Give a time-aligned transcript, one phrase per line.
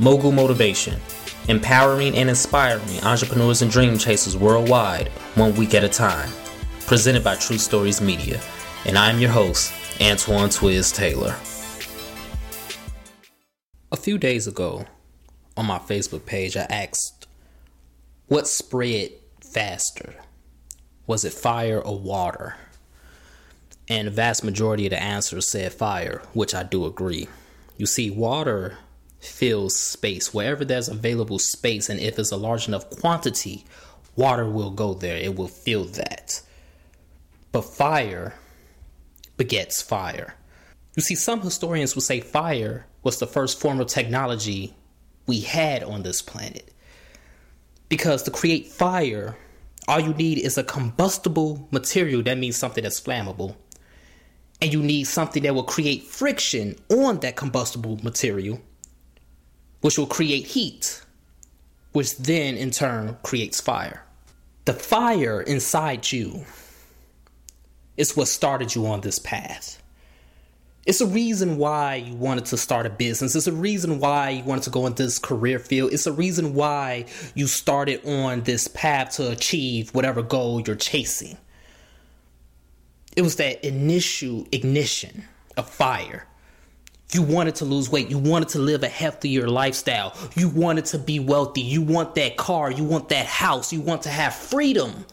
[0.00, 0.98] Mogul Motivation,
[1.48, 6.30] empowering and inspiring entrepreneurs and dream chasers worldwide, one week at a time.
[6.86, 8.40] Presented by True Stories Media.
[8.86, 11.36] And I'm your host, Antoine Twiz Taylor.
[13.92, 14.86] A few days ago,
[15.54, 17.26] on my Facebook page, I asked,
[18.26, 19.10] What spread
[19.42, 20.14] faster?
[21.06, 22.56] Was it fire or water?
[23.86, 27.28] And the vast majority of the answers said fire, which I do agree.
[27.76, 28.78] You see, water
[29.20, 30.32] fills space.
[30.34, 33.64] Wherever there's available space, and if it's a large enough quantity,
[34.16, 35.16] water will go there.
[35.16, 36.40] It will fill that.
[37.52, 38.34] But fire
[39.36, 40.34] begets fire.
[40.96, 44.74] You see, some historians will say fire was the first form of technology
[45.26, 46.72] we had on this planet.
[47.88, 49.36] Because to create fire,
[49.88, 52.22] all you need is a combustible material.
[52.22, 53.56] That means something that's flammable.
[54.62, 58.60] And you need something that will create friction on that combustible material
[59.80, 61.02] which will create heat,
[61.92, 64.04] which then in turn creates fire.
[64.64, 66.44] The fire inside you
[67.96, 69.82] is what started you on this path.
[70.86, 73.34] It's a reason why you wanted to start a business.
[73.34, 75.92] It's a reason why you wanted to go into this career field.
[75.92, 81.36] It's a reason why you started on this path to achieve whatever goal you're chasing.
[83.14, 85.24] It was that initial ignition
[85.56, 86.26] of fire
[87.14, 88.10] you wanted to lose weight.
[88.10, 90.14] You wanted to live a healthier lifestyle.
[90.36, 91.60] You wanted to be wealthy.
[91.60, 92.70] You want that car.
[92.70, 93.72] You want that house.
[93.72, 95.04] You want to have freedom.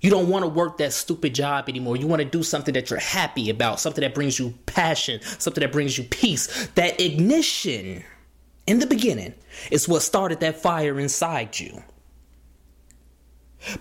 [0.00, 1.96] You don't want to work that stupid job anymore.
[1.96, 5.62] You want to do something that you're happy about, something that brings you passion, something
[5.62, 6.66] that brings you peace.
[6.74, 8.04] That ignition
[8.66, 9.34] in the beginning
[9.70, 11.82] is what started that fire inside you.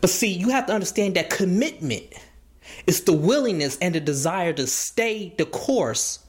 [0.01, 2.05] But see, you have to understand that commitment
[2.87, 6.24] is the willingness and the desire to stay the course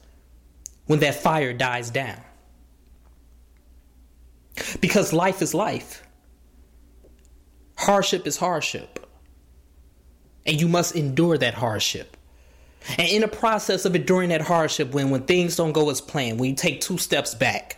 [0.87, 2.19] when that fire dies down.
[4.81, 6.03] Because life is life,
[7.77, 9.05] hardship is hardship.
[10.45, 12.15] And you must endure that hardship.
[12.97, 16.39] And in the process of enduring that hardship, when, when things don't go as planned,
[16.39, 17.77] when you take two steps back,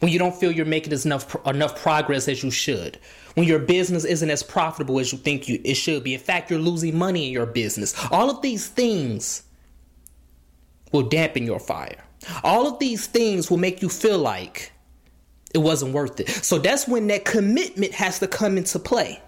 [0.00, 2.98] when you don't feel you're making enough enough progress as you should,
[3.34, 6.14] when your business isn't as profitable as you think you, it should be.
[6.14, 7.94] In fact, you're losing money in your business.
[8.10, 9.42] All of these things
[10.92, 12.05] will dampen your fire.
[12.42, 14.72] All of these things will make you feel like
[15.54, 16.28] it wasn't worth it.
[16.28, 19.22] So that's when that commitment has to come into play.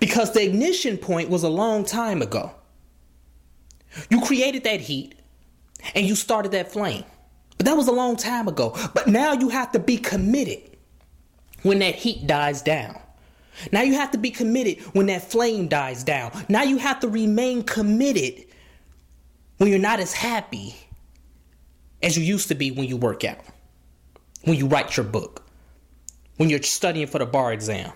[0.00, 2.52] Because the ignition point was a long time ago.
[4.10, 5.14] You created that heat
[5.94, 7.04] and you started that flame.
[7.56, 8.76] But that was a long time ago.
[8.94, 10.76] But now you have to be committed
[11.62, 13.00] when that heat dies down.
[13.72, 16.30] Now you have to be committed when that flame dies down.
[16.48, 18.46] Now you have to remain committed
[19.56, 20.76] when you're not as happy
[22.02, 23.40] as you used to be when you work out,
[24.42, 25.44] when you write your book,
[26.36, 27.92] when you're studying for the bar exam,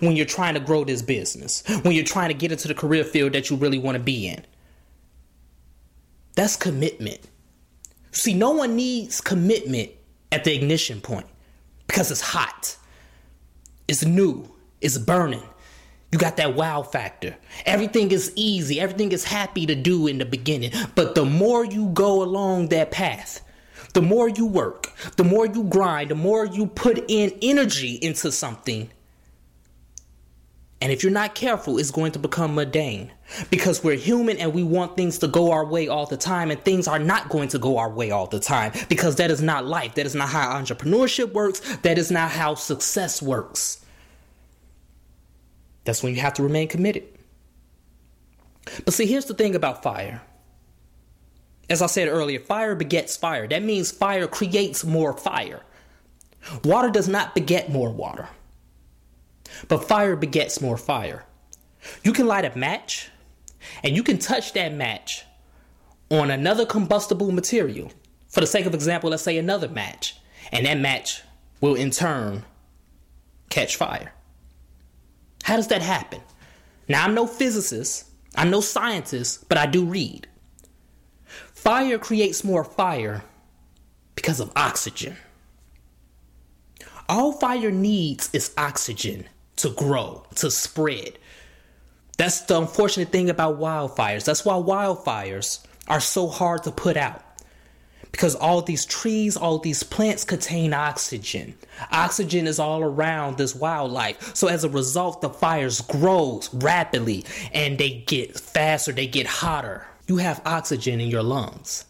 [0.00, 3.04] when you're trying to grow this business, when you're trying to get into the career
[3.04, 4.44] field that you really want to be in.
[6.34, 7.20] That's commitment.
[8.12, 9.90] See, no one needs commitment
[10.32, 11.26] at the ignition point
[11.86, 12.76] because it's hot,
[13.88, 14.48] it's new,
[14.80, 15.42] it's burning.
[16.16, 17.36] You got that wow factor.
[17.66, 18.80] Everything is easy.
[18.80, 20.72] Everything is happy to do in the beginning.
[20.94, 23.42] But the more you go along that path,
[23.92, 28.32] the more you work, the more you grind, the more you put in energy into
[28.32, 28.88] something.
[30.80, 33.12] And if you're not careful, it's going to become mundane.
[33.50, 36.58] Because we're human and we want things to go our way all the time, and
[36.64, 38.72] things are not going to go our way all the time.
[38.88, 39.96] Because that is not life.
[39.96, 41.60] That is not how entrepreneurship works.
[41.82, 43.82] That is not how success works.
[45.86, 47.04] That's when you have to remain committed.
[48.84, 50.20] But see, here's the thing about fire.
[51.70, 53.48] As I said earlier, fire begets fire.
[53.48, 55.62] That means fire creates more fire.
[56.64, 58.28] Water does not beget more water,
[59.66, 61.24] but fire begets more fire.
[62.04, 63.10] You can light a match
[63.82, 65.24] and you can touch that match
[66.10, 67.90] on another combustible material.
[68.28, 70.16] For the sake of example, let's say another match,
[70.52, 71.22] and that match
[71.60, 72.44] will in turn
[73.48, 74.12] catch fire.
[75.46, 76.20] How does that happen?
[76.88, 80.26] Now, I'm no physicist, I'm no scientist, but I do read.
[81.54, 83.22] Fire creates more fire
[84.16, 85.16] because of oxygen.
[87.08, 89.28] All fire needs is oxygen
[89.58, 91.16] to grow, to spread.
[92.18, 94.24] That's the unfortunate thing about wildfires.
[94.24, 97.22] That's why wildfires are so hard to put out
[98.16, 101.54] because all these trees, all these plants contain oxygen.
[101.92, 104.34] Oxygen is all around this wildlife.
[104.34, 109.86] So as a result, the fires grow rapidly and they get faster, they get hotter.
[110.08, 111.84] You have oxygen in your lungs.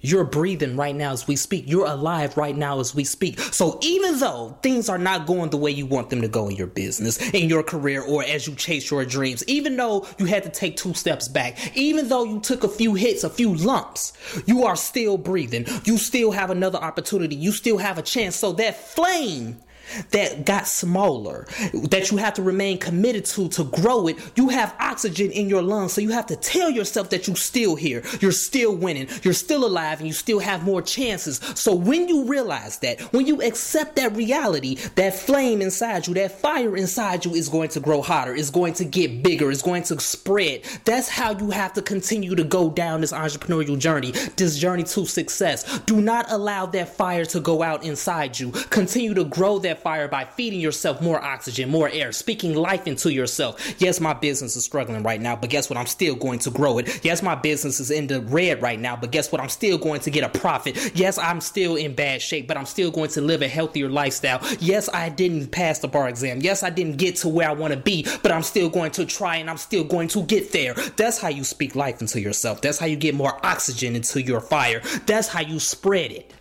[0.00, 1.64] You're breathing right now as we speak.
[1.66, 3.38] You're alive right now as we speak.
[3.38, 6.56] So even though things are not going the way you want them to go in
[6.56, 10.42] your business, in your career, or as you chase your dreams, even though you had
[10.44, 14.12] to take two steps back, even though you took a few hits, a few lumps,
[14.46, 15.66] you are still breathing.
[15.84, 17.36] You still have another opportunity.
[17.36, 18.36] You still have a chance.
[18.36, 19.60] So that flame
[20.10, 21.46] that got smaller,
[21.88, 25.62] that you have to remain committed to to grow it, you have oxygen in your
[25.62, 25.92] lungs.
[25.92, 29.64] So you have to tell yourself that you're still here, you're still winning, you're still
[29.64, 31.40] alive, and you still have more chances.
[31.54, 36.40] So when you realize that, when you accept that reality, that flame inside you, that
[36.40, 39.82] fire inside you is going to grow hotter, is going to get bigger, is going
[39.84, 40.62] to spread.
[40.84, 45.06] That's how you have to continue to go down this entrepreneurial journey, this journey to
[45.06, 45.78] success.
[45.80, 48.50] Do not allow that fire to go out inside you.
[48.50, 53.12] Continue to grow that fire by feeding yourself more oxygen, more air, speaking life into
[53.12, 53.74] yourself.
[53.80, 55.78] Yes, my business is struggling right now, but guess what?
[55.78, 57.04] I'm still going to grow it.
[57.04, 59.40] Yes, my business is in the red right now, but guess what?
[59.40, 60.92] I'm still going to get a profit.
[60.94, 64.40] Yes, I'm still in bad shape, but I'm still going to live a healthier lifestyle.
[64.58, 66.40] Yes, I didn't pass the bar exam.
[66.40, 69.06] Yes, I didn't get to where I want to be, but I'm still going to
[69.06, 70.74] try and I'm still going to get there.
[70.96, 72.60] That's how you speak life into yourself.
[72.60, 74.80] That's how you get more oxygen into your fire.
[75.06, 76.32] That's how you spread it.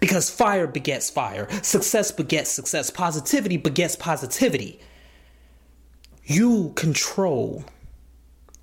[0.00, 4.80] Because fire begets fire, success begets success, positivity begets positivity.
[6.24, 7.64] You control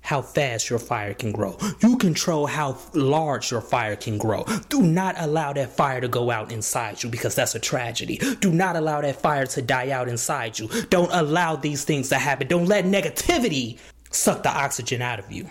[0.02, 1.56] how fast your fire can grow.
[1.80, 4.44] You control how large your fire can grow.
[4.68, 8.18] Do not allow that fire to go out inside you because that's a tragedy.
[8.40, 10.68] Do not allow that fire to die out inside you.
[10.90, 12.48] Don't allow these things to happen.
[12.48, 13.78] Don't let negativity
[14.10, 15.48] suck the oxygen out of you.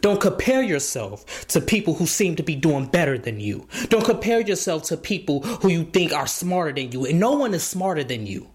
[0.00, 3.68] Don't compare yourself to people who seem to be doing better than you.
[3.88, 7.04] Don't compare yourself to people who you think are smarter than you.
[7.04, 8.48] And no one is smarter than you.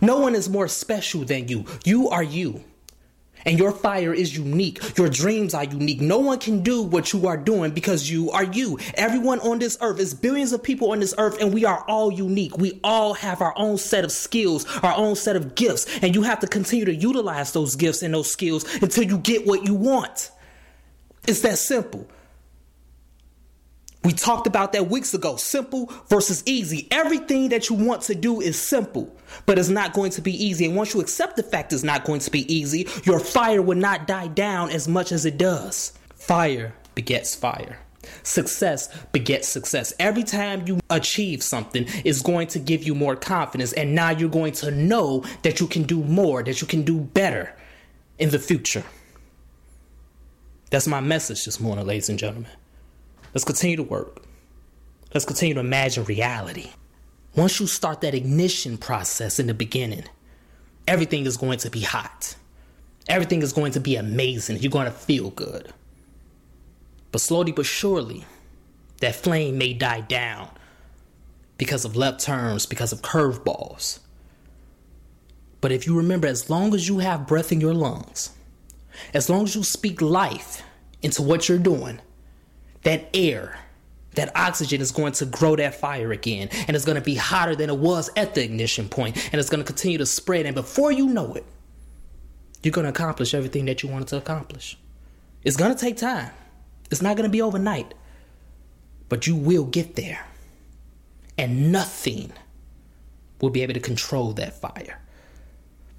[0.00, 1.64] No one is more special than you.
[1.84, 2.64] You are you.
[3.46, 4.98] And your fire is unique.
[4.98, 6.00] Your dreams are unique.
[6.00, 8.78] No one can do what you are doing because you are you.
[8.94, 12.12] Everyone on this earth is billions of people on this earth, and we are all
[12.12, 12.58] unique.
[12.58, 16.22] We all have our own set of skills, our own set of gifts, and you
[16.22, 19.74] have to continue to utilize those gifts and those skills until you get what you
[19.74, 20.32] want.
[21.26, 22.06] It's that simple.
[24.06, 25.34] We talked about that weeks ago.
[25.34, 26.86] Simple versus easy.
[26.92, 29.12] Everything that you want to do is simple,
[29.46, 30.64] but it's not going to be easy.
[30.64, 33.76] And once you accept the fact it's not going to be easy, your fire will
[33.76, 35.92] not die down as much as it does.
[36.14, 37.80] Fire begets fire.
[38.22, 39.92] Success begets success.
[39.98, 43.72] Every time you achieve something, it's going to give you more confidence.
[43.72, 47.00] And now you're going to know that you can do more, that you can do
[47.00, 47.52] better
[48.20, 48.84] in the future.
[50.70, 52.52] That's my message this morning, ladies and gentlemen.
[53.36, 54.22] Let's continue to work.
[55.12, 56.70] Let's continue to imagine reality.
[57.34, 60.04] Once you start that ignition process in the beginning,
[60.88, 62.34] everything is going to be hot.
[63.10, 64.56] Everything is going to be amazing.
[64.60, 65.70] You're going to feel good.
[67.12, 68.24] But slowly but surely,
[69.02, 70.48] that flame may die down
[71.58, 73.98] because of left turns, because of curveballs.
[75.60, 78.30] But if you remember, as long as you have breath in your lungs,
[79.12, 80.62] as long as you speak life
[81.02, 82.00] into what you're doing,
[82.86, 83.58] that air,
[84.14, 86.48] that oxygen is going to grow that fire again.
[86.68, 89.50] And it's going to be hotter than it was at the ignition point, And it's
[89.50, 90.46] going to continue to spread.
[90.46, 91.44] And before you know it,
[92.62, 94.78] you're going to accomplish everything that you wanted to accomplish.
[95.42, 96.30] It's going to take time,
[96.90, 97.92] it's not going to be overnight.
[99.08, 100.24] But you will get there.
[101.38, 102.32] And nothing
[103.40, 105.00] will be able to control that fire.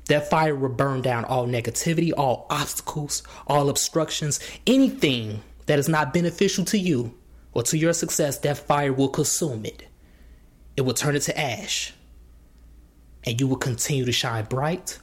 [0.08, 6.14] That fire will burn down all negativity, all obstacles, all obstructions, anything that is not
[6.14, 7.14] beneficial to you
[7.54, 9.88] or to your success, that fire will consume it.
[10.76, 11.94] It will turn it to ash.
[13.24, 15.00] And you will continue to shine bright.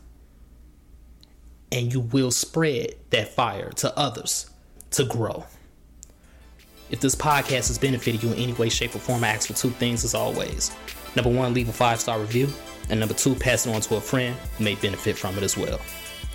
[1.70, 4.50] And you will spread that fire to others
[4.92, 5.44] to grow.
[6.90, 9.54] If this podcast has benefited you in any way, shape, or form, I ask for
[9.54, 10.70] two things as always.
[11.16, 12.48] Number one, leave a five star review.
[12.88, 15.56] And number two, pass it on to a friend who may benefit from it as
[15.56, 15.80] well.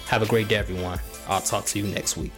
[0.08, 1.00] Have a great day, everyone.
[1.28, 2.34] I'll talk to you next week.